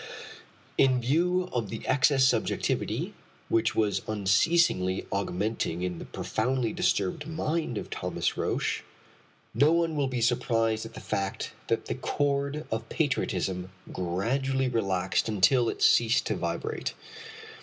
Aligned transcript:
In 0.79 0.99
view 0.99 1.47
of 1.53 1.69
the 1.69 1.85
excess 1.85 2.33
of 2.33 2.41
subjectivity 2.47 3.13
which 3.49 3.75
was 3.75 4.01
unceasingly 4.07 5.05
augmenting 5.11 5.83
in 5.83 5.99
the 5.99 6.05
profoundly 6.05 6.73
disturbed 6.73 7.27
mind 7.27 7.77
of 7.77 7.91
Thomas 7.91 8.35
Roch, 8.35 8.83
no 9.53 9.71
one 9.71 9.95
will 9.95 10.07
be 10.07 10.19
surprised 10.19 10.87
at 10.87 10.95
the 10.95 11.01
fact 11.01 11.53
that 11.67 11.85
the 11.85 11.93
cord 11.93 12.65
of 12.71 12.89
patriotism 12.89 13.69
gradually 13.93 14.67
relaxed 14.69 15.29
until 15.29 15.69
it 15.69 15.83
ceased 15.83 16.25
to 16.25 16.35
vibrate. 16.35 16.95